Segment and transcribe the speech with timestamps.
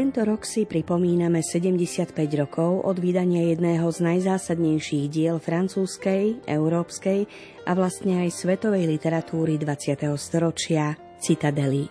[0.00, 7.28] Tento rok si pripomíname 75 rokov od vydania jedného z najzásadnejších diel francúzskej, európskej
[7.68, 10.00] a vlastne aj svetovej literatúry 20.
[10.16, 11.84] storočia Citadely.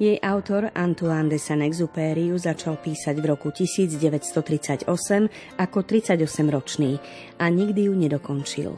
[0.00, 4.88] Jej autor Antoine de Saint-Exupéry začal písať v roku 1938
[5.60, 6.96] ako 38-ročný
[7.36, 8.72] a nikdy ju nedokončil.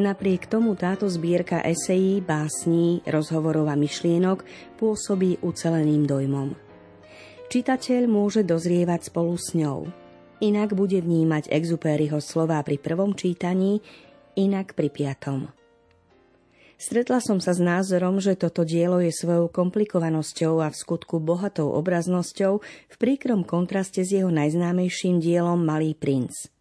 [0.00, 4.40] Napriek tomu táto zbierka esejí, básní, rozhovorov a myšlienok
[4.80, 6.67] pôsobí uceleným dojmom.
[7.48, 9.88] Čitateľ môže dozrievať spolu s ňou.
[10.44, 13.80] Inak bude vnímať Exupéryho slová pri prvom čítaní,
[14.36, 15.48] inak pri piatom.
[16.76, 21.72] Stretla som sa s názorom, že toto dielo je svojou komplikovanosťou a v skutku bohatou
[21.72, 26.52] obraznosťou v príkrom kontraste s jeho najznámejším dielom Malý princ.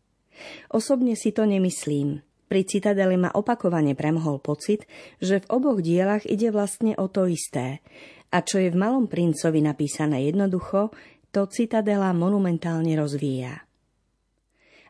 [0.72, 2.24] Osobne si to nemyslím.
[2.48, 4.88] Pri Citadele ma opakovane premohol pocit,
[5.20, 7.84] že v oboch dielach ide vlastne o to isté–
[8.32, 10.92] a čo je v Malom princovi napísané jednoducho,
[11.32, 13.68] to Citadela monumentálne rozvíja.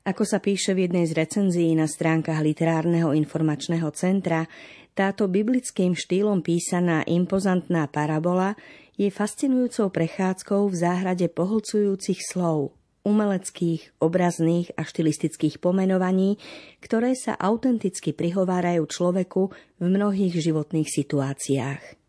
[0.07, 4.47] Ako sa píše v jednej z recenzií na stránkach Literárneho informačného centra,
[4.95, 8.55] táto biblickým štýlom písaná impozantná parabola
[8.95, 16.39] je fascinujúcou prechádzkou v záhrade pohlcujúcich slov, umeleckých, obrazných a štilistických pomenovaní,
[16.79, 22.06] ktoré sa autenticky prihovárajú človeku v mnohých životných situáciách.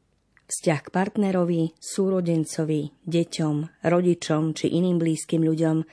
[0.49, 5.85] Vzťah k partnerovi, súrodencovi, deťom, rodičom či iným blízkym ľuďom,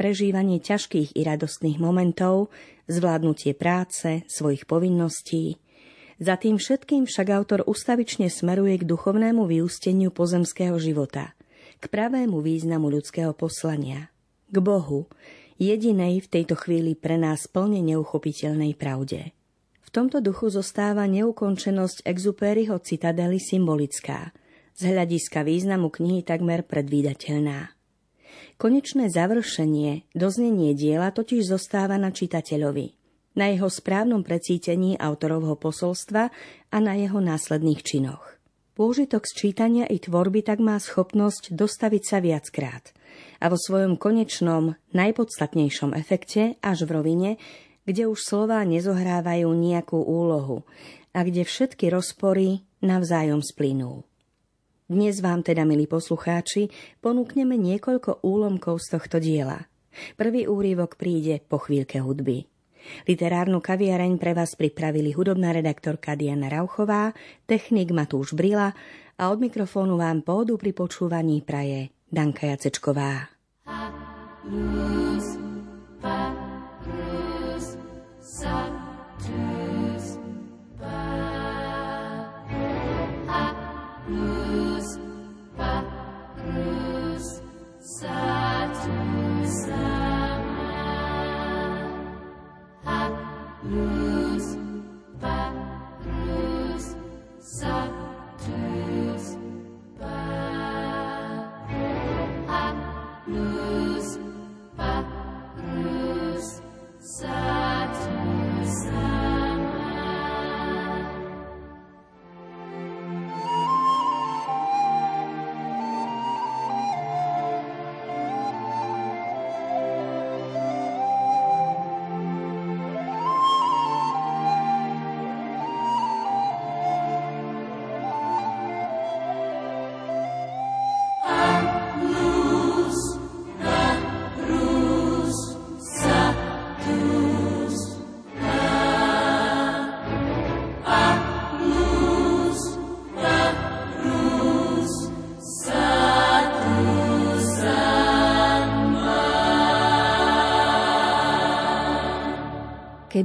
[0.00, 2.48] prežívanie ťažkých i radostných momentov,
[2.88, 5.60] zvládnutie práce, svojich povinností.
[6.16, 11.36] Za tým všetkým však autor ustavične smeruje k duchovnému vyústeniu pozemského života,
[11.76, 14.08] k pravému významu ľudského poslania,
[14.48, 15.04] k Bohu,
[15.60, 19.36] jedinej v tejto chvíli pre nás plne neuchopiteľnej pravde.
[19.88, 24.36] V tomto duchu zostáva neukončenosť exupériho citadely symbolická,
[24.76, 27.72] z hľadiska významu knihy takmer predvídateľná.
[28.60, 33.00] Konečné završenie, doznenie diela totiž zostáva na čitateľovi,
[33.32, 36.28] na jeho správnom precítení autorovho posolstva
[36.68, 38.36] a na jeho následných činoch.
[38.76, 42.92] Pôžitok sčítania i tvorby tak má schopnosť dostaviť sa viackrát
[43.40, 47.30] a vo svojom konečnom, najpodstatnejšom efekte až v rovine
[47.88, 50.68] kde už slová nezohrávajú nejakú úlohu
[51.16, 54.04] a kde všetky rozpory navzájom splynú.
[54.84, 56.68] Dnes vám teda, milí poslucháči,
[57.00, 59.64] ponúkneme niekoľko úlomkov z tohto diela.
[60.20, 62.44] Prvý úrivok príde po chvíľke hudby.
[63.08, 67.16] Literárnu kaviareň pre vás pripravili hudobná redaktorka Diana Rauchová,
[67.48, 68.72] technik Matúš Brila
[69.16, 73.32] a od mikrofónu vám pôdu pri počúvaní praje Danka Jacečková.
[74.48, 75.47] Lose.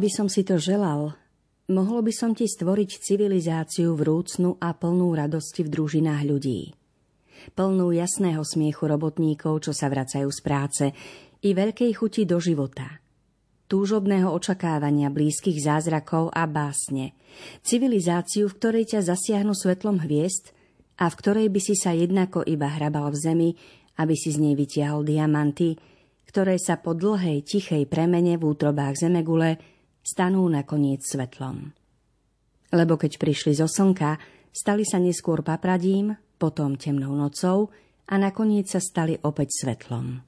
[0.04, 1.16] Keby som si to želal,
[1.72, 6.76] mohol by som ti stvoriť civilizáciu vrúcnu a plnú radosti v družinách ľudí.
[7.56, 10.86] Plnú jasného smiechu robotníkov, čo sa vracajú z práce,
[11.40, 13.00] i veľkej chuti do života.
[13.72, 17.16] Túžobného očakávania blízkych zázrakov a básne.
[17.64, 20.52] Civilizáciu, v ktorej ťa zasiahnu svetlom hviezd
[21.00, 23.50] a v ktorej by si sa jednako iba hrabal v zemi,
[24.04, 25.80] aby si z nej vytiahol diamanty,
[26.28, 29.72] ktoré sa po dlhej, tichej premene v útrobách zemegule
[30.04, 31.72] stanú nakoniec svetlom.
[32.76, 34.20] Lebo keď prišli zo slnka,
[34.52, 37.72] stali sa neskôr papradím, potom temnou nocou
[38.12, 40.20] a nakoniec sa stali opäť svetlom.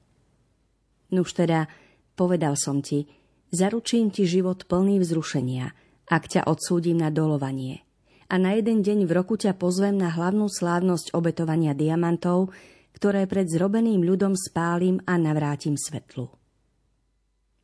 [1.12, 1.68] Nuž teda,
[2.16, 3.06] povedal som ti,
[3.52, 5.66] zaručím ti život plný vzrušenia,
[6.08, 7.84] ak ťa odsúdim na dolovanie.
[8.26, 12.50] A na jeden deň v roku ťa pozvem na hlavnú slávnosť obetovania diamantov,
[12.96, 16.32] ktoré pred zrobeným ľudom spálim a navrátim svetlu.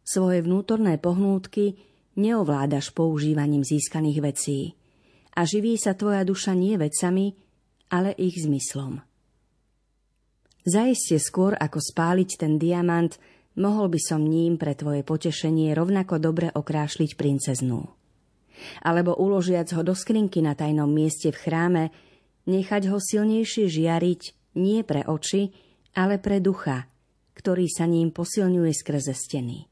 [0.06, 1.78] Svoje vnútorné pohnútky
[2.16, 4.60] neovládaš používaním získaných vecí
[5.32, 7.32] a živí sa tvoja duša nie vecami,
[7.92, 9.00] ale ich zmyslom.
[10.62, 13.18] Zaiste skôr ako spáliť ten diamant,
[13.58, 17.90] mohol by som ním pre tvoje potešenie rovnako dobre okrášliť princeznú.
[18.86, 21.84] Alebo uložiac ho do skrinky na tajnom mieste v chráme,
[22.46, 24.22] nechať ho silnejšie žiariť
[24.54, 25.50] nie pre oči,
[25.98, 26.86] ale pre ducha,
[27.34, 29.71] ktorý sa ním posilňuje skrze steny.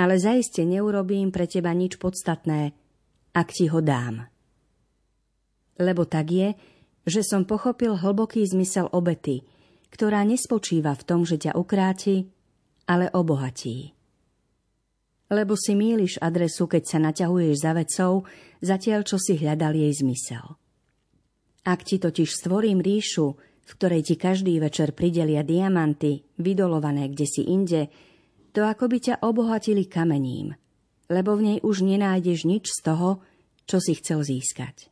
[0.00, 2.72] Ale zaiste neurobím pre teba nič podstatné,
[3.36, 4.24] ak ti ho dám.
[5.76, 6.56] Lebo tak je,
[7.04, 9.44] že som pochopil hlboký zmysel obety,
[9.92, 12.32] ktorá nespočíva v tom, že ťa ukráti,
[12.88, 13.92] ale obohatí.
[15.30, 18.12] Lebo si míliš adresu, keď sa naťahuješ za vecou,
[18.64, 20.58] zatiaľ čo si hľadal jej zmysel.
[21.62, 27.46] Ak ti totiž stvorím ríšu, v ktorej ti každý večer pridelia diamanty, vydolované kde si
[27.46, 27.92] inde,
[28.50, 30.54] to ako by ťa obohatili kamením,
[31.10, 33.22] lebo v nej už nenájdeš nič z toho,
[33.66, 34.90] čo si chcel získať.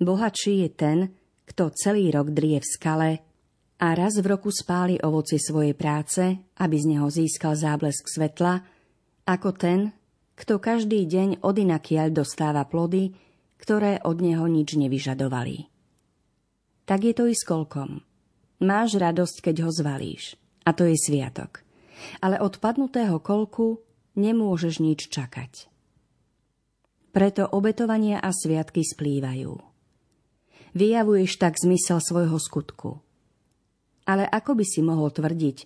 [0.00, 0.98] Bohatší je ten,
[1.46, 3.10] kto celý rok drie v skale
[3.78, 6.22] a raz v roku spáli ovoci svojej práce,
[6.58, 8.62] aby z neho získal záblesk svetla,
[9.28, 9.94] ako ten,
[10.34, 13.14] kto každý deň odinakiaľ dostáva plody,
[13.62, 15.70] ktoré od neho nič nevyžadovali.
[16.82, 18.02] Tak je to i s kolkom.
[18.58, 20.34] Máš radosť, keď ho zvalíš.
[20.66, 21.61] A to je sviatok.
[22.20, 23.82] Ale od padnutého kolku
[24.18, 25.68] nemôžeš nič čakať.
[27.12, 29.52] Preto obetovania a sviatky splývajú.
[30.72, 33.04] Vyjavuješ tak zmysel svojho skutku.
[34.08, 35.58] Ale ako by si mohol tvrdiť,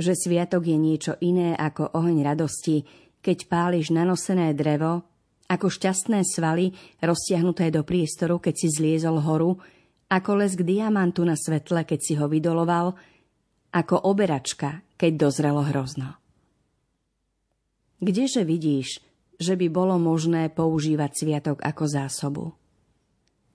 [0.00, 2.82] že sviatok je niečo iné ako oheň radosti,
[3.20, 5.04] keď páliš nanosené drevo
[5.44, 6.72] ako šťastné svaly
[7.04, 9.60] roztiahnuté do priestoru, keď si zliezol horu,
[10.08, 12.96] ako lesk diamantu na svetle, keď si ho vydoloval,
[13.74, 16.14] ako oberačka, keď dozrelo hrozno.
[17.98, 19.02] Kdeže vidíš,
[19.34, 22.44] že by bolo možné používať sviatok ako zásobu?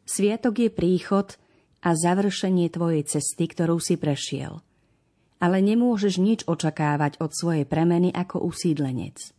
[0.03, 1.39] Sviatok je príchod
[1.79, 4.59] a završenie tvojej cesty, ktorú si prešiel.
[5.39, 9.31] Ale nemôžeš nič očakávať od svojej premeny ako usídlenec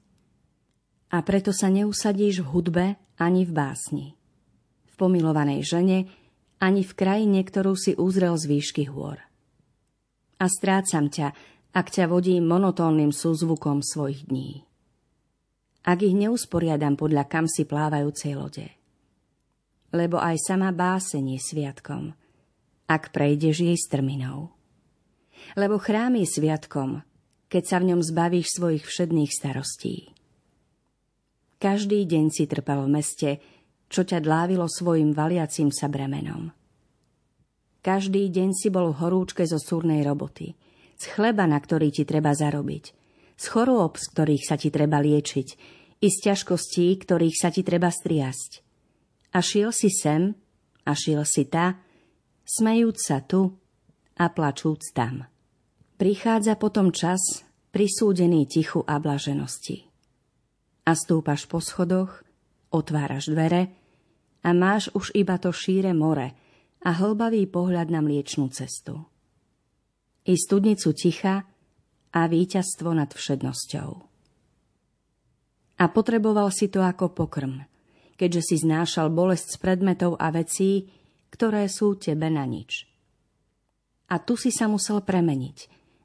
[1.11, 2.87] a preto sa neusadíš v hudbe
[3.19, 4.07] ani v básni.
[4.87, 5.99] V pomilovanej žene
[6.63, 9.19] ani v krajine, ktorú si uzrel z výšky hôr.
[10.41, 11.37] A strácam ťa,
[11.77, 14.65] ak ťa vodím monotónnym súzvukom svojich dní.
[15.85, 18.67] Ak ich neusporiadam podľa kamsi plávajúcej lode.
[19.93, 22.17] Lebo aj sama báseň je sviatkom,
[22.89, 24.51] ak prejdeš jej strminou.
[25.61, 27.05] Lebo chrám je sviatkom,
[27.51, 30.15] keď sa v ňom zbavíš svojich všedných starostí.
[31.61, 33.31] Každý deň si trpel v meste,
[33.93, 36.55] čo ťa dlávilo svojim valiacim sa bremenom.
[37.81, 40.53] Každý deň si bol v horúčke zo súrnej roboty,
[41.01, 42.85] z chleba, na ktorý ti treba zarobiť,
[43.41, 45.49] z chorôb, z ktorých sa ti treba liečiť,
[46.01, 48.51] i z ťažkostí, ktorých sa ti treba striasť.
[49.33, 50.37] A šiel si sem,
[50.85, 51.81] a šiel si ta,
[52.45, 53.57] smejúc sa tu
[54.17, 55.29] a plačúc tam.
[55.97, 59.91] Prichádza potom čas, prisúdený tichu a blaženosti
[60.91, 62.27] a stúpaš po schodoch,
[62.75, 63.71] otváraš dvere
[64.43, 66.35] a máš už iba to šíre more
[66.81, 69.05] a hlbavý pohľad na mliečnú cestu.
[70.25, 71.45] I studnicu ticha
[72.13, 73.91] a víťazstvo nad všednosťou.
[75.81, 77.65] A potreboval si to ako pokrm,
[78.21, 80.93] keďže si znášal bolesť z predmetov a vecí,
[81.33, 82.85] ktoré sú tebe na nič.
[84.13, 85.59] A tu si sa musel premeniť,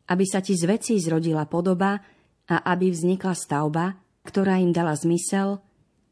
[0.08, 2.00] aby sa ti z vecí zrodila podoba
[2.48, 5.60] a aby vznikla stavba, ktorá im dala zmysel,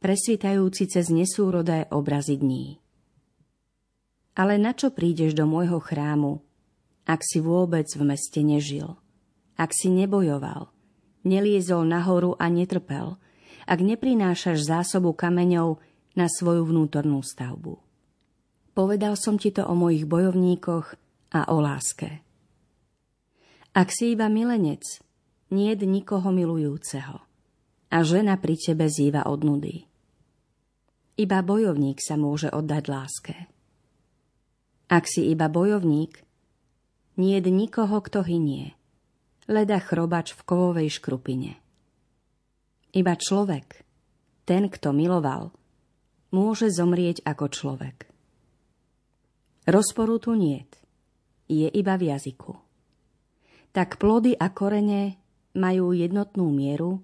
[0.03, 2.82] presvítajúci cez nesúrodé obrazy dní.
[4.33, 6.41] Ale na čo prídeš do môjho chrámu,
[7.05, 8.97] ak si vôbec v meste nežil,
[9.59, 10.73] ak si nebojoval,
[11.21, 13.21] neliezol nahoru a netrpel,
[13.69, 15.79] ak neprinášaš zásobu kameňov
[16.17, 17.79] na svoju vnútornú stavbu.
[18.73, 20.97] Povedal som ti to o mojich bojovníkoch
[21.37, 22.25] a o láske.
[23.73, 24.81] Ak si iba milenec,
[25.53, 27.21] nie nikoho milujúceho
[27.93, 29.85] a žena pri tebe zýva od nudy.
[31.13, 33.35] Iba bojovník sa môže oddať láske.
[34.93, 36.21] Ak si iba bojovník,
[37.17, 38.77] nie je nikoho, kto hynie,
[39.49, 41.57] leda chrobač v kovovej škrupine.
[42.93, 43.81] Iba človek,
[44.45, 45.49] ten, kto miloval,
[46.29, 48.05] môže zomrieť ako človek.
[49.65, 50.69] Rozporu tu niet,
[51.49, 52.53] je iba v jazyku.
[53.73, 55.17] Tak plody a korene
[55.57, 57.01] majú jednotnú mieru,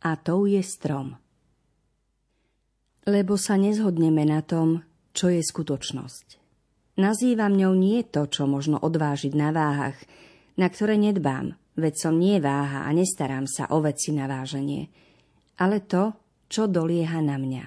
[0.00, 1.20] a tou je strom.
[3.04, 4.80] Lebo sa nezhodneme na tom,
[5.12, 6.41] čo je skutočnosť.
[6.92, 9.96] Nazývam ňou nie to, čo možno odvážiť na váhach,
[10.60, 14.92] na ktoré nedbám, veď som nie váha a nestarám sa o veci na váženie,
[15.56, 16.12] ale to,
[16.52, 17.64] čo dolieha na mňa.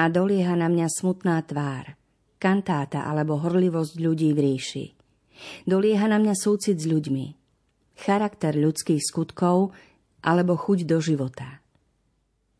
[0.00, 1.92] A dolieha na mňa smutná tvár,
[2.40, 4.86] kantáta alebo horlivosť ľudí v ríši.
[5.68, 7.26] Dolieha na mňa súcit s ľuďmi,
[8.00, 9.76] charakter ľudských skutkov
[10.24, 11.60] alebo chuť do života.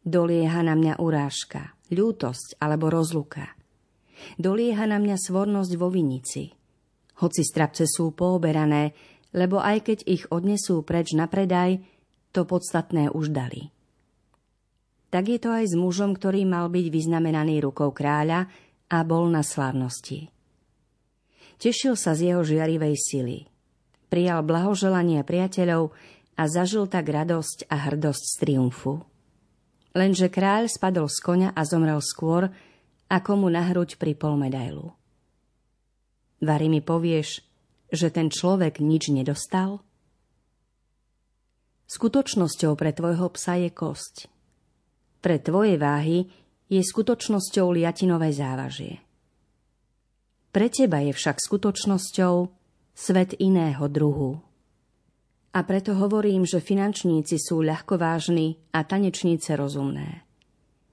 [0.05, 3.49] Dolieha na mňa urážka, ľútosť alebo rozluka–
[4.39, 6.53] Dolieha na mňa svornosť vo vinici.
[7.23, 8.97] Hoci strapce sú pooberané,
[9.33, 11.81] lebo aj keď ich odnesú preč na predaj,
[12.33, 13.69] to podstatné už dali.
[15.13, 18.49] Tak je to aj s mužom, ktorý mal byť vyznamenaný rukou kráľa
[18.89, 20.33] a bol na slávnosti.
[21.61, 23.39] Tešil sa z jeho žiarivej sily.
[24.09, 25.93] Prijal blahoželanie priateľov
[26.37, 29.05] a zažil tak radosť a hrdosť z triumfu.
[29.93, 32.49] Lenže kráľ spadol z konia a zomrel skôr,
[33.13, 34.97] ako mu na hruď pripol medailu.
[36.41, 37.45] Vary mi povieš,
[37.93, 39.85] že ten človek nič nedostal?
[41.93, 44.33] Skutočnosťou pre tvojho psa je kosť.
[45.21, 46.25] Pre tvoje váhy
[46.73, 49.05] je skutočnosťou liatinové závažie.
[50.49, 52.35] Pre teba je však skutočnosťou
[52.97, 54.41] svet iného druhu.
[55.53, 60.25] A preto hovorím, že finančníci sú ľahkovážni a tanečníce rozumné.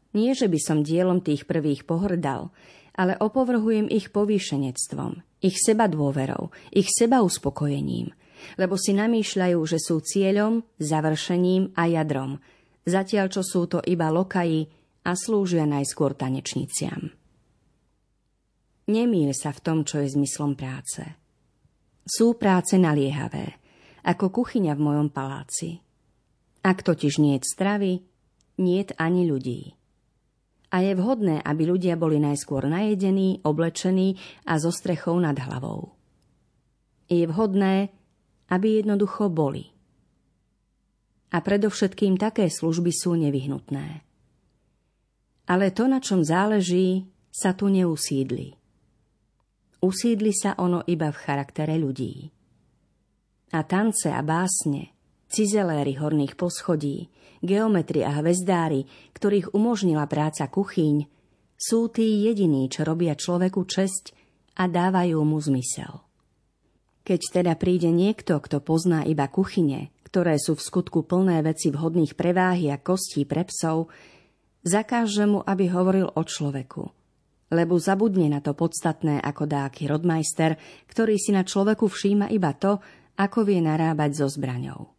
[0.10, 2.50] Nie, že by som dielom tých prvých pohrdal,
[2.98, 8.10] ale opovrhujem ich povýšenectvom, ich seba dôverou, ich seba uspokojením,
[8.58, 12.42] lebo si namýšľajú, že sú cieľom, završením a jadrom,
[12.90, 14.66] zatiaľ čo sú to iba lokaji
[15.06, 17.14] a slúžia najskôr tanečniciam.
[18.90, 21.06] Nemýl sa v tom, čo je zmyslom práce.
[22.10, 23.62] Sú práce naliehavé,
[24.02, 25.78] ako kuchyňa v mojom paláci.
[26.66, 28.02] Ak totiž niet stravy,
[28.58, 29.79] niet ani ľudí
[30.70, 34.14] a je vhodné, aby ľudia boli najskôr najedení, oblečení
[34.46, 35.98] a so strechou nad hlavou.
[37.10, 37.90] Je vhodné,
[38.54, 39.66] aby jednoducho boli.
[41.34, 44.06] A predovšetkým také služby sú nevyhnutné.
[45.50, 48.54] Ale to, na čom záleží, sa tu neusídli.
[49.82, 52.30] Usídli sa ono iba v charaktere ľudí.
[53.50, 54.99] A tance a básne,
[55.30, 57.08] cizeléry horných poschodí,
[57.46, 61.08] geometri a hvezdári, ktorých umožnila práca kuchyň,
[61.60, 64.16] sú tí jediní, čo robia človeku česť
[64.60, 66.04] a dávajú mu zmysel.
[67.04, 72.18] Keď teda príde niekto, kto pozná iba kuchyne, ktoré sú v skutku plné veci vhodných
[72.18, 73.90] preváhy a kostí pre psov,
[74.66, 76.84] zakáže mu, aby hovoril o človeku,
[77.54, 80.60] lebo zabudne na to podstatné ako dáky rodmajster,
[80.90, 82.78] ktorý si na človeku všíma iba to,
[83.20, 84.99] ako vie narábať so zbraňou.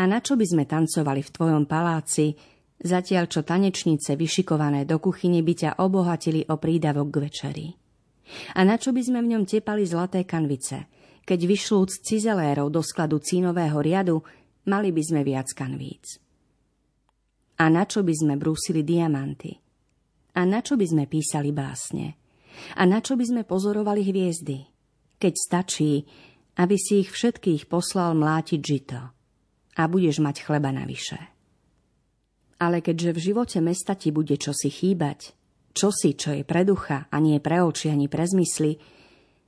[0.00, 2.32] A na čo by sme tancovali v tvojom paláci,
[2.80, 7.66] zatiaľ čo tanečnice vyšikované do kuchyne by ťa obohatili o prídavok k večeri?
[8.56, 10.88] A na čo by sme v ňom tepali zlaté kanvice,
[11.28, 14.16] keď vyšlúc cizelérov do skladu cínového riadu,
[14.72, 16.16] mali by sme viac kanvíc?
[17.60, 19.52] A na čo by sme brúsili diamanty?
[20.32, 22.16] A na čo by sme písali básne?
[22.80, 24.64] A na čo by sme pozorovali hviezdy?
[25.20, 26.08] Keď stačí,
[26.56, 29.19] aby si ich všetkých poslal mlátiť žito
[29.76, 31.18] a budeš mať chleba navyše.
[32.60, 35.32] Ale keďže v živote mesta ti bude čosi chýbať,
[35.72, 38.76] čosi, čo je pre ducha a nie pre oči ani pre zmysly,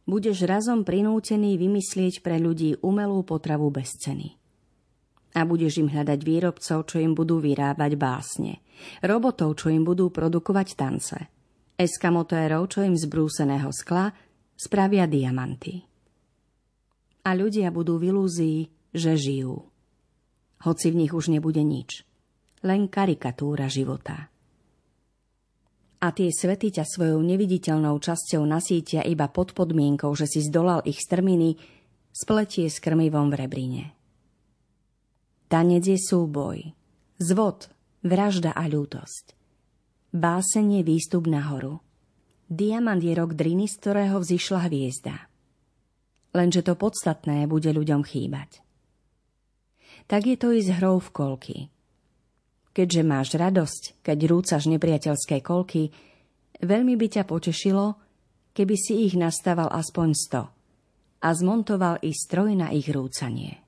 [0.09, 4.33] budeš razom prinútený vymyslieť pre ľudí umelú potravu bez ceny.
[5.33, 8.61] A budeš im hľadať výrobcov, čo im budú vyrábať básne,
[9.01, 11.19] robotov, čo im budú produkovať tance,
[11.81, 14.13] eskamotérov, čo im z brúseného skla
[14.57, 15.81] spravia diamanty.
[17.25, 18.61] A ľudia budú v ilúzii,
[18.93, 19.72] že žijú
[20.63, 22.07] hoci v nich už nebude nič.
[22.63, 24.31] Len karikatúra života.
[26.03, 30.99] A tie svety ťa svojou neviditeľnou časťou nasítia iba pod podmienkou, že si zdolal ich
[30.99, 31.59] strminy,
[32.11, 33.85] spletie s krmivom v rebrine.
[35.47, 36.75] Tanec je súboj,
[37.23, 37.71] zvod,
[38.03, 39.39] vražda a ľútosť.
[40.11, 41.79] Básen je výstup nahoru.
[42.51, 45.31] Diamant je rok driny, z ktorého vzýšla hviezda.
[46.35, 48.72] Lenže to podstatné bude ľuďom chýbať
[50.11, 51.57] tak je to i s hrou v kolky.
[52.73, 55.93] Keďže máš radosť, keď rúcaš nepriateľské kolky,
[56.65, 57.97] veľmi by ťa potešilo,
[58.57, 60.43] keby si ich nastaval aspoň sto
[61.23, 63.62] a zmontoval i stroj na ich rúcanie.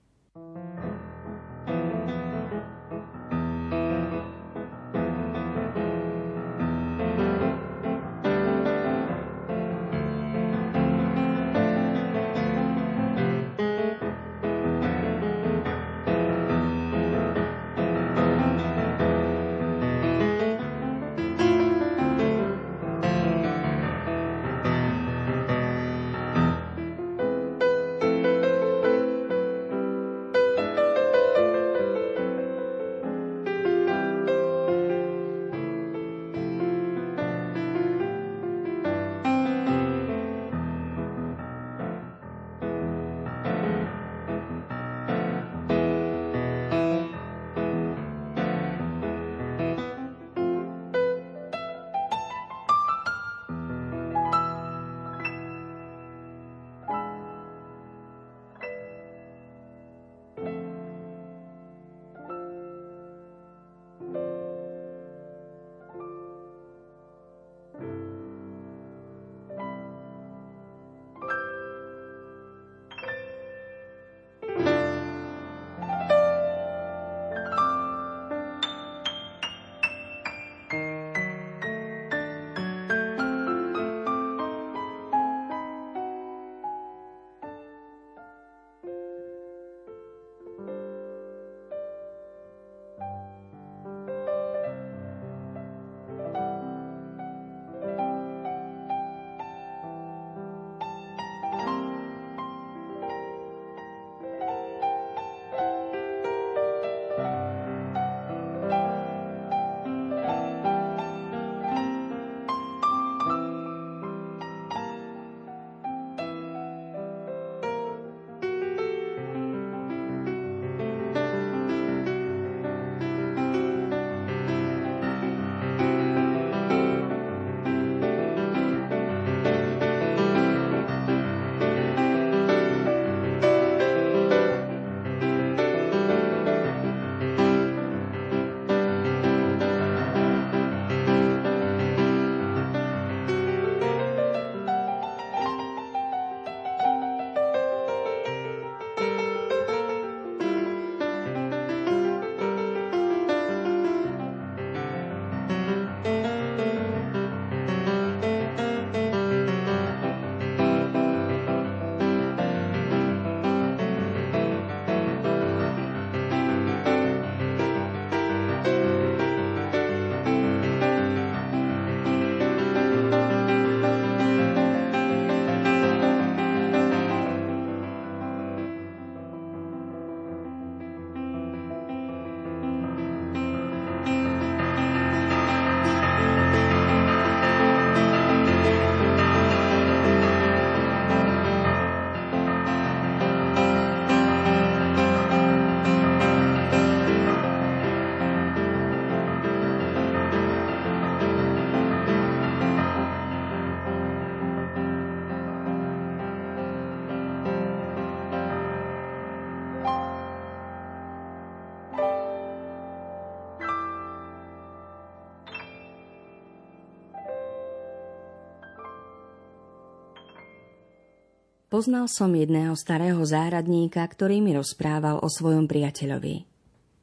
[221.75, 226.47] Poznal som jedného starého záhradníka, ktorý mi rozprával o svojom priateľovi.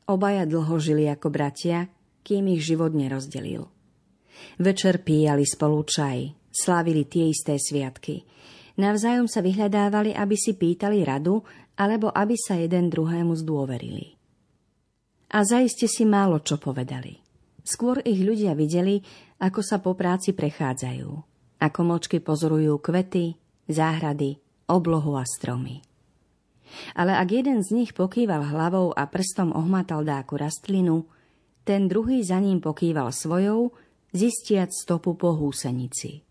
[0.08, 1.92] Obaja dlho žili ako bratia,
[2.24, 3.68] kým ich život nerozdelil.
[4.64, 8.24] Večer píjali spolu čaj, slávili tie isté sviatky.
[8.80, 11.44] Navzájom sa vyhľadávali, aby si pýtali radu,
[11.76, 14.16] alebo aby sa jeden druhému zdôverili.
[15.36, 17.20] A zaiste si málo čo povedali.
[17.60, 19.04] Skôr ich ľudia videli,
[19.36, 21.10] ako sa po práci prechádzajú,
[21.60, 23.36] ako močky pozorujú kvety,
[23.68, 24.40] záhrady,
[24.72, 25.84] oblohu a stromy.
[26.96, 31.04] Ale ak jeden z nich pokýval hlavou a prstom ohmatal dáku rastlinu,
[31.68, 33.76] ten druhý za ním pokýval svojou,
[34.16, 36.24] zistiac stopu po húsenici.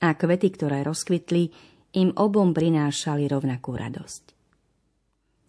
[0.00, 1.52] A kvety, ktoré rozkvitli,
[1.94, 4.24] im obom prinášali rovnakú radosť.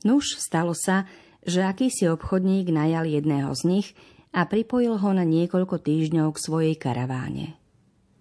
[0.06, 1.10] Nuž stalo sa,
[1.42, 3.88] že akýsi obchodník najal jedného z nich
[4.36, 7.58] a pripojil ho na niekoľko týždňov k svojej karaváne.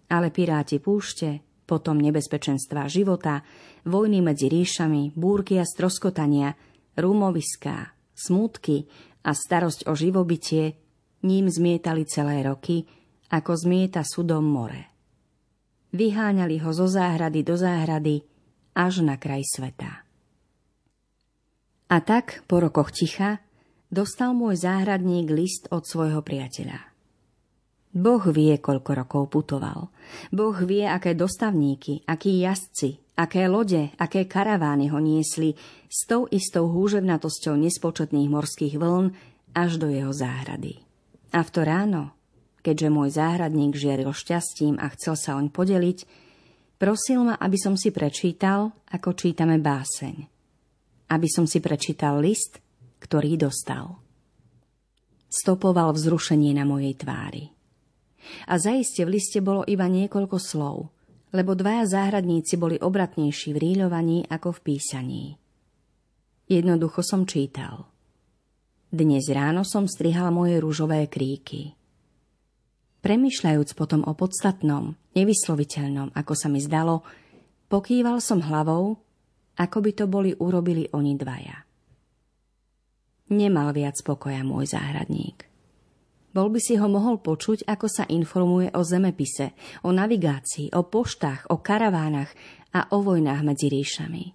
[0.09, 3.43] Ale piráti púšte potom nebezpečenstva života,
[3.89, 6.57] vojny medzi ríšami, búrky a stroskotania,
[6.97, 8.87] rumoviská, smutky
[9.25, 10.77] a starosť o živobytie
[11.25, 12.85] ním zmietali celé roky,
[13.33, 14.93] ako zmieta sudom more.
[15.91, 18.23] Vyháňali ho zo záhrady do záhrady
[18.77, 20.05] až na kraj sveta.
[21.89, 23.39] A tak, po rokoch ticha,
[23.89, 26.94] dostal môj záhradník list od svojho priateľa.
[27.95, 29.87] Boh vie, koľko rokov putoval.
[30.35, 35.55] Boh vie, aké dostavníky, akí jazdci, aké lode, aké karavány ho niesli
[35.87, 39.15] s tou istou húževnatosťou nespočetných morských vln
[39.55, 40.83] až do jeho záhrady.
[41.31, 42.11] A v to ráno,
[42.67, 45.99] keďže môj záhradník žieril šťastím a chcel sa oň podeliť,
[46.83, 50.27] prosil ma, aby som si prečítal, ako čítame báseň.
[51.15, 52.59] Aby som si prečítal list,
[52.99, 54.03] ktorý dostal.
[55.31, 57.54] Stopoval vzrušenie na mojej tvári.
[58.49, 60.91] A zaiste v liste bolo iba niekoľko slov,
[61.35, 65.25] lebo dvaja záhradníci boli obratnejší v ríľovaní ako v písaní.
[66.47, 67.89] Jednoducho som čítal.
[68.95, 71.75] Dnes ráno som strihal moje rúžové kríky.
[73.03, 77.05] Premýšľajúc potom o podstatnom, nevysloviteľnom, ako sa mi zdalo,
[77.69, 78.97] pokýval som hlavou,
[79.59, 81.59] ako by to boli urobili oni dvaja.
[83.35, 85.54] Nemal viac pokoja môj záhradník.
[86.35, 89.55] Bol by si ho mohol počuť, ako sa informuje o zemepise,
[89.87, 92.35] o navigácii, o poštách, o karavánach
[92.75, 94.35] a o vojnách medzi ríšami.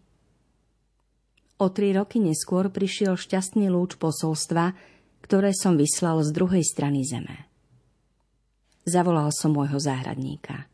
[1.60, 4.80] O tri roky neskôr prišiel šťastný lúč posolstva,
[5.20, 7.52] ktoré som vyslal z druhej strany zeme.
[8.88, 10.72] Zavolal som môjho záhradníka.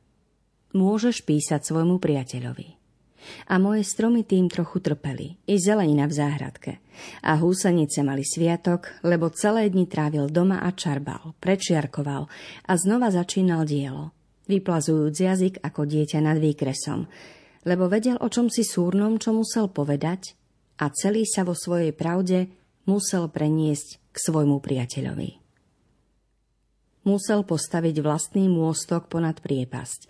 [0.78, 2.85] Môžeš písať svojmu priateľovi
[3.48, 6.72] a moje stromy tým trochu trpeli, i zelenina v záhradke.
[7.24, 12.28] A húsenice mali sviatok, lebo celé dni trávil doma a čarbal, prečiarkoval
[12.66, 14.16] a znova začínal dielo,
[14.48, 17.10] vyplazujúc jazyk ako dieťa nad výkresom,
[17.66, 20.38] lebo vedel o čom si súrnom, čo musel povedať
[20.80, 22.52] a celý sa vo svojej pravde
[22.86, 25.42] musel preniesť k svojmu priateľovi.
[27.06, 30.10] Musel postaviť vlastný môstok ponad priepasť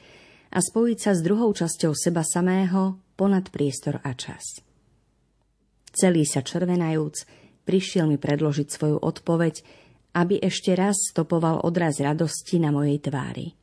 [0.56, 4.62] a spojiť sa s druhou časťou seba samého ponad priestor a čas.
[5.96, 7.24] Celý sa červenajúc,
[7.64, 9.64] prišiel mi predložiť svoju odpoveď,
[10.16, 13.56] aby ešte raz stopoval odraz radosti na mojej tvári.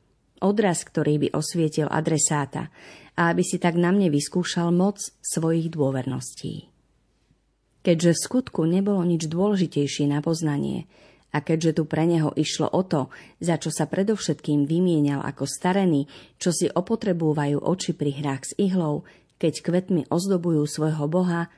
[0.42, 2.72] Odraz, ktorý by osvietil adresáta
[3.14, 6.72] a aby si tak na mne vyskúšal moc svojich dôverností.
[7.82, 10.86] Keďže v skutku nebolo nič dôležitejšie na poznanie,
[11.32, 13.08] a keďže tu pre neho išlo o to,
[13.40, 16.04] za čo sa predovšetkým vymienial ako starený,
[16.36, 19.08] čo si opotrebúvajú oči pri hrách s ihlou,
[19.42, 21.50] keď kvetmi ozdobujú svojho boha,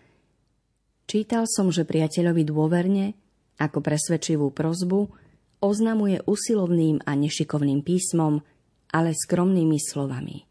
[1.05, 3.13] čítal som, že priateľovi dôverne,
[3.61, 5.13] ako presvedčivú prozbu,
[5.61, 8.41] oznamuje usilovným a nešikovným písmom,
[8.89, 10.49] ale skromnými slovami.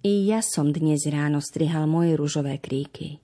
[0.00, 3.20] I ja som dnes ráno strihal moje rúžové kríky.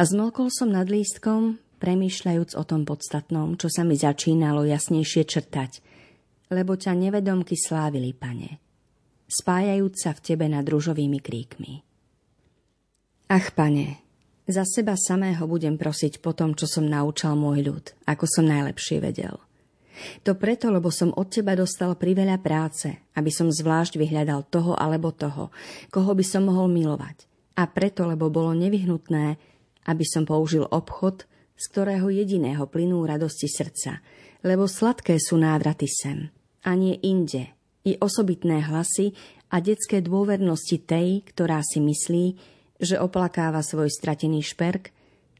[0.00, 5.84] A zmlkol som nad lístkom, premýšľajúc o tom podstatnom, čo sa mi začínalo jasnejšie črtať,
[6.48, 8.69] lebo ťa nevedomky slávili, pane
[9.30, 11.86] spájajúc sa v tebe nad rúžovými kríkmi.
[13.30, 14.02] Ach, pane,
[14.50, 18.98] za seba samého budem prosiť po tom, čo som naučal môj ľud, ako som najlepšie
[18.98, 19.38] vedel.
[20.26, 25.14] To preto, lebo som od teba dostal priveľa práce, aby som zvlášť vyhľadal toho alebo
[25.14, 25.54] toho,
[25.94, 27.30] koho by som mohol milovať.
[27.54, 29.38] A preto, lebo bolo nevyhnutné,
[29.86, 34.00] aby som použil obchod, z ktorého jediného plynú radosti srdca,
[34.40, 36.32] lebo sladké sú návraty sem,
[36.64, 37.52] a nie inde,
[37.84, 39.16] i osobitné hlasy
[39.50, 42.26] a detské dôvernosti tej, ktorá si myslí,
[42.80, 44.92] že oplakáva svoj stratený šperk,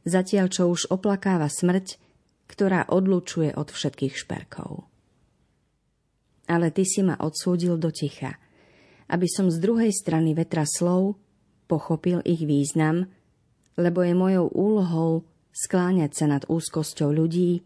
[0.05, 1.97] zatiaľ čo už oplakáva smrť,
[2.49, 4.85] ktorá odlučuje od všetkých šperkov.
[6.51, 8.35] Ale ty si ma odsúdil do ticha,
[9.07, 11.15] aby som z druhej strany vetra slov
[11.71, 13.07] pochopil ich význam,
[13.79, 15.11] lebo je mojou úlohou
[15.55, 17.63] skláňať sa nad úzkosťou ľudí,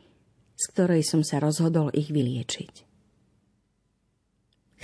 [0.54, 2.85] z ktorej som sa rozhodol ich vyliečiť.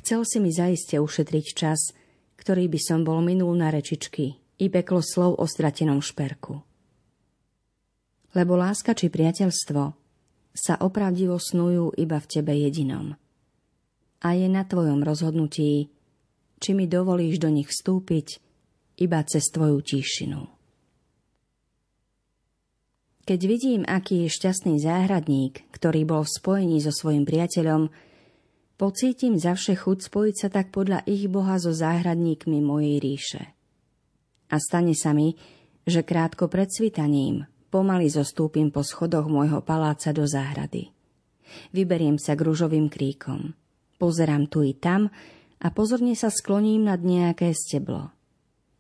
[0.02, 1.94] Chcel si mi zaiste ušetriť čas,
[2.42, 6.58] ktorý by som bol minul na rečičky i peklo slov o stratenom šperku.
[8.34, 9.82] Lebo láska či priateľstvo
[10.52, 13.14] sa opravdivo snujú iba v tebe jedinom.
[14.26, 15.94] A je na tvojom rozhodnutí,
[16.62, 18.42] či mi dovolíš do nich vstúpiť
[19.02, 20.42] iba cez tvoju tíšinu.
[23.22, 27.94] Keď vidím, aký je šťastný záhradník, ktorý bol v spojení so svojim priateľom,
[28.82, 33.44] pocítim zavše chuť spojiť sa tak podľa ich boha so záhradníkmi mojej ríše.
[34.50, 35.38] A stane sa mi,
[35.86, 40.90] že krátko pred svitaním pomaly zostúpim po schodoch môjho paláca do záhrady.
[41.70, 43.54] Vyberiem sa k rúžovým kríkom.
[44.02, 45.14] Pozerám tu i tam
[45.62, 48.10] a pozorne sa skloním nad nejaké steblo.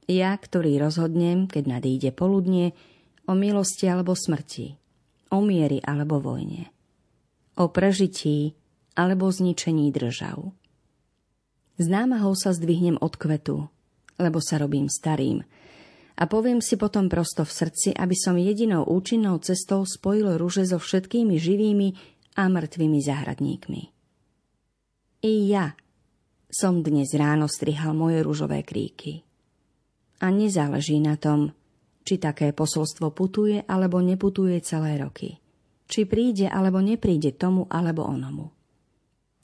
[0.09, 2.73] Ja, ktorý rozhodnem, keď nadíde poludnie,
[3.29, 4.75] o milosti alebo smrti,
[5.29, 6.73] o miery alebo vojne,
[7.55, 8.57] o prežití
[8.95, 10.51] alebo zničení držav.
[11.81, 13.71] Z námahou sa zdvihnem od kvetu,
[14.19, 15.43] lebo sa robím starým
[16.21, 20.77] a poviem si potom prosto v srdci, aby som jedinou účinnou cestou spojil rúže so
[20.77, 21.97] všetkými živými
[22.37, 23.81] a mŕtvými záhradníkmi.
[25.25, 25.73] I ja
[26.53, 29.25] som dnes ráno strihal moje rúžové kríky.
[30.21, 31.57] A nezáleží na tom,
[32.05, 35.41] či také posolstvo putuje alebo neputuje celé roky.
[35.89, 38.53] Či príde alebo nepríde tomu alebo onomu.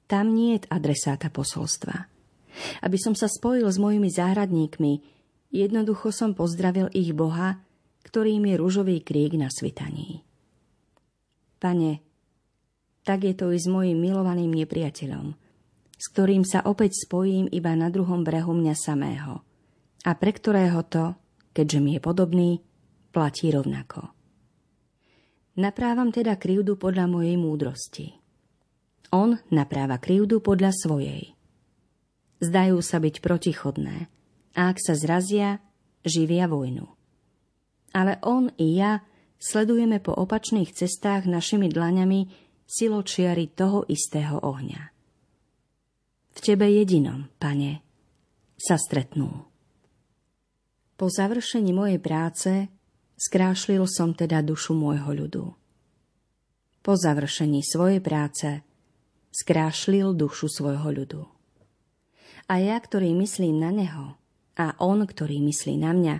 [0.07, 2.07] Tam nie je adresáta posolstva.
[2.81, 5.03] Aby som sa spojil s mojimi záhradníkmi,
[5.51, 7.59] jednoducho som pozdravil ich Boha,
[8.07, 10.23] ktorým je rúžový krík na svitaní.
[11.59, 11.99] Pane,
[13.03, 15.35] tak je to i s mojim milovaným nepriateľom,
[15.95, 19.43] s ktorým sa opäť spojím iba na druhom brehu mňa samého
[20.07, 21.15] a pre ktorého to,
[21.51, 22.49] keďže mi je podobný,
[23.11, 24.13] platí rovnako.
[25.57, 28.26] Naprávam teda krivdu podľa mojej múdrosti.
[29.15, 31.31] On napráva krivdu podľa svojej.
[32.43, 34.11] Zdajú sa byť protichodné
[34.57, 35.63] a ak sa zrazia,
[36.03, 36.85] živia vojnu.
[37.95, 39.01] Ale on i ja
[39.39, 42.27] sledujeme po opačných cestách našimi dlaňami
[42.67, 44.91] siločiary toho istého ohňa.
[46.35, 47.81] V tebe jedinom, pane,
[48.59, 49.47] sa stretnú.
[50.97, 52.69] Po završení mojej práce
[53.17, 55.45] skrášlil som teda dušu môjho ľudu.
[56.81, 58.66] Po završení svojej práce
[59.37, 61.21] skrášlil dušu svojho ľudu.
[62.49, 64.17] A ja, ktorý myslím na neho,
[64.57, 66.15] a on, ktorý myslí na mňa,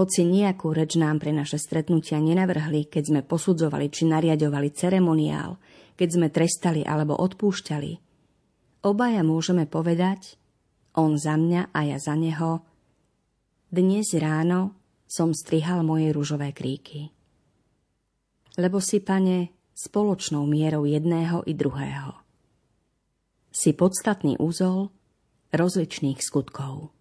[0.00, 5.60] hoci nejakú reč nám pre naše stretnutia nenavrhli, keď sme posudzovali či nariadovali ceremoniál,
[5.96, 7.92] keď sme trestali alebo odpúšťali,
[8.88, 10.40] obaja môžeme povedať,
[10.96, 12.64] on za mňa a ja za neho,
[13.68, 14.72] dnes ráno
[15.04, 17.12] som strihal moje rúžové kríky.
[18.56, 22.25] Lebo si, pane, spoločnou mierou jedného i druhého.
[23.56, 24.92] Si podstatný úzol
[25.56, 26.92] rozličných skutkov.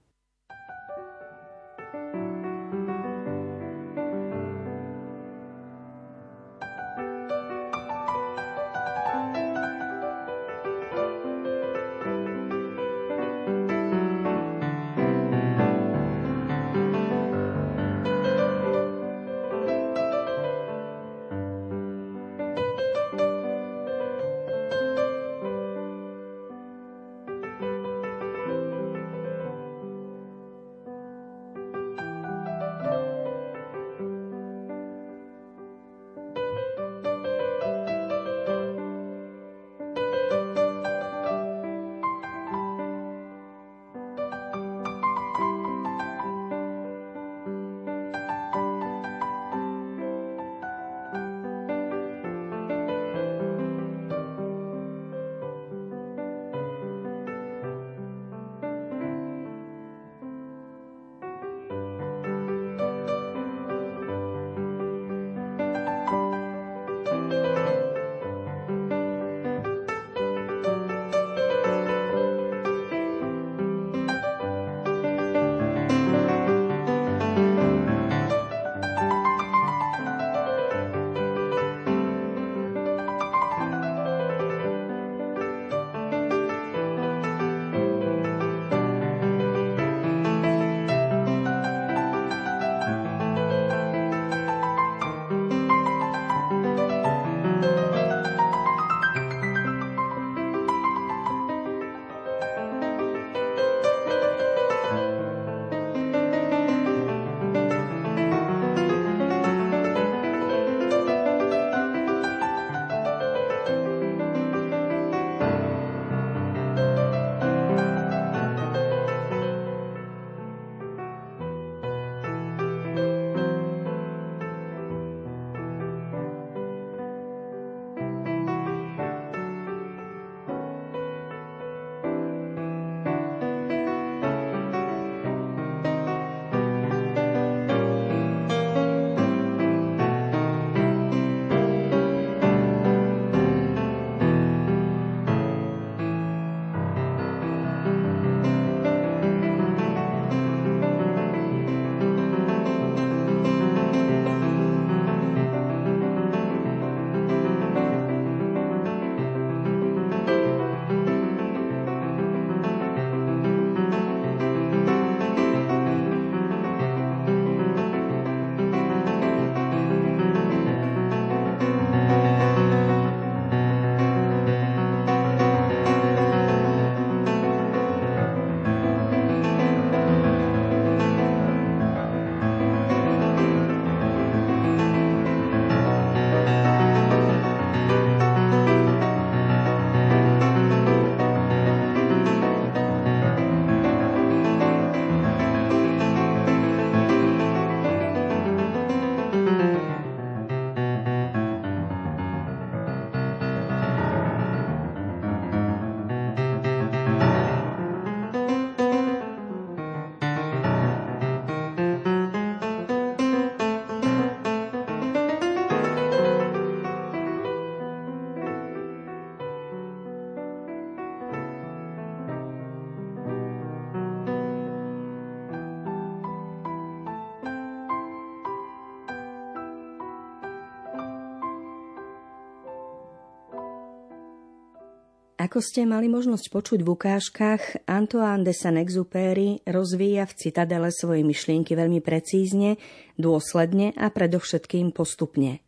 [235.56, 241.80] Ako ste mali možnosť počuť v ukážkach, Antoine de Saint-Exupéry rozvíja v Citadele svoje myšlienky
[241.80, 242.76] veľmi precízne,
[243.16, 245.64] dôsledne a predovšetkým postupne.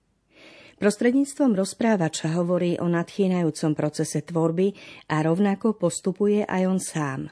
[0.75, 4.75] Prostredníctvom rozprávača hovorí o nadchýnajúcom procese tvorby
[5.07, 7.31] a rovnako postupuje aj on sám.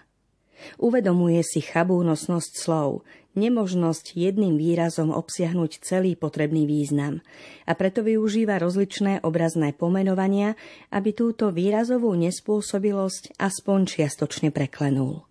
[0.79, 3.03] Uvedomuje si chabú nosnosť slov,
[3.35, 7.19] nemožnosť jedným výrazom obsiahnuť celý potrebný význam
[7.67, 10.55] a preto využíva rozličné obrazné pomenovania,
[10.89, 15.27] aby túto výrazovú nespôsobilosť aspoň čiastočne preklenul.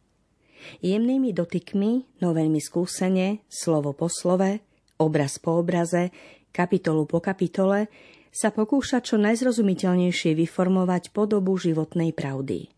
[0.81, 4.65] Jemnými dotykmi, no skúsene, slovo po slove,
[4.97, 6.09] obraz po obraze,
[6.57, 7.93] kapitolu po kapitole,
[8.33, 12.74] sa pokúša čo najzrozumiteľnejšie vyformovať podobu životnej pravdy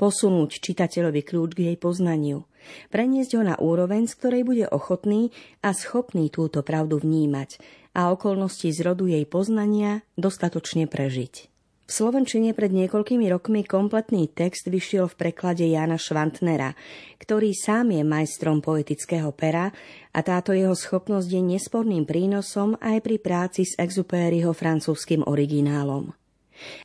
[0.00, 2.48] posunúť čitateľovi kľúč k jej poznaniu,
[2.88, 5.28] preniesť ho na úroveň, z ktorej bude ochotný
[5.60, 7.60] a schopný túto pravdu vnímať
[7.92, 11.52] a okolnosti z rodu jej poznania dostatočne prežiť.
[11.90, 16.78] V Slovenčine pred niekoľkými rokmi kompletný text vyšiel v preklade Jana Švantnera,
[17.18, 19.74] ktorý sám je majstrom poetického pera
[20.14, 26.14] a táto jeho schopnosť je nesporným prínosom aj pri práci s Exupéryho francúzským originálom.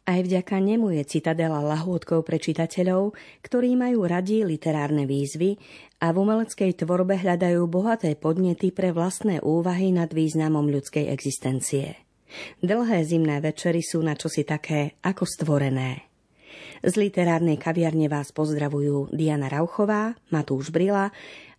[0.06, 5.58] Aj vďaka nemu je Citadela lahôdkou pre čitateľov, ktorí majú radi literárne výzvy
[6.04, 12.06] a v umeleckej tvorbe hľadajú bohaté podnety pre vlastné úvahy nad významom ľudskej existencie.
[12.60, 16.12] Dlhé zimné večery sú na čosi také ako stvorené.
[16.86, 21.10] Z literárnej kaviarne vás pozdravujú Diana Rauchová, Matúš Brila,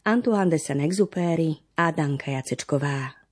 [0.07, 3.26] Antoine de Saint-Exupéry a Danka Jacečková.